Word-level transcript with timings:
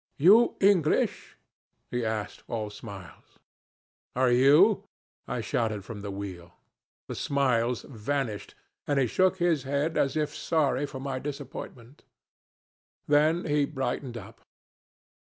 'You 0.17 0.55
English?' 0.59 1.37
he 1.91 2.03
asked, 2.03 2.41
all 2.47 2.71
smiles. 2.71 3.37
'Are 4.15 4.31
you?' 4.31 4.83
I 5.27 5.41
shouted 5.41 5.85
from 5.85 6.01
the 6.01 6.09
wheel. 6.09 6.53
The 7.07 7.13
smiles 7.13 7.83
vanished, 7.83 8.55
and 8.87 8.97
he 8.99 9.05
shook 9.05 9.37
his 9.37 9.61
head 9.61 9.99
as 9.99 10.17
if 10.17 10.33
sorry 10.35 10.87
for 10.87 10.99
my 10.99 11.19
disappointment. 11.19 12.03
Then 13.07 13.45
he 13.45 13.65
brightened 13.65 14.17
up. 14.17 14.41